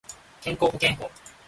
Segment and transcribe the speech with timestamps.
[0.41, 1.11] 健康保険法